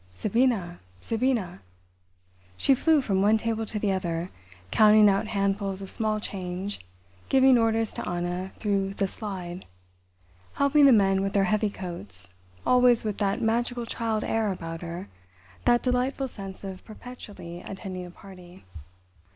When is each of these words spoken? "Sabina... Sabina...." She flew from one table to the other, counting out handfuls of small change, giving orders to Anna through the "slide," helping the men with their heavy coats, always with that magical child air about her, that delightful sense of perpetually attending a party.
"Sabina... 0.15 0.79
Sabina...." 0.99 1.61
She 2.57 2.73
flew 2.73 3.03
from 3.03 3.21
one 3.21 3.37
table 3.37 3.67
to 3.67 3.77
the 3.77 3.91
other, 3.91 4.31
counting 4.71 5.07
out 5.07 5.27
handfuls 5.27 5.79
of 5.83 5.91
small 5.91 6.19
change, 6.19 6.83
giving 7.29 7.55
orders 7.55 7.91
to 7.91 8.09
Anna 8.09 8.51
through 8.57 8.95
the 8.95 9.07
"slide," 9.07 9.63
helping 10.53 10.87
the 10.87 10.91
men 10.91 11.21
with 11.21 11.33
their 11.33 11.43
heavy 11.43 11.69
coats, 11.69 12.29
always 12.65 13.03
with 13.03 13.19
that 13.19 13.43
magical 13.43 13.85
child 13.85 14.23
air 14.23 14.51
about 14.51 14.81
her, 14.81 15.07
that 15.65 15.83
delightful 15.83 16.27
sense 16.27 16.63
of 16.63 16.83
perpetually 16.83 17.61
attending 17.61 18.03
a 18.07 18.09
party. 18.09 18.63